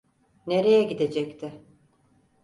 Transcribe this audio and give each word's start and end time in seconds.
Nereye 0.47 0.83
gidecekti? 0.83 1.53